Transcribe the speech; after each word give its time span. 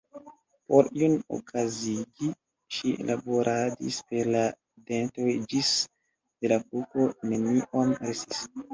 Por 0.69 0.87
ion 1.01 1.17
okazigi, 1.37 2.31
ŝi 2.79 2.95
laboradis 3.11 4.01
per 4.09 4.33
la 4.39 4.43
dentoj 4.91 5.39
ĝis 5.55 5.73
de 5.91 6.55
la 6.55 6.63
kuko 6.75 7.11
neniom 7.33 7.99
restis. 8.05 8.47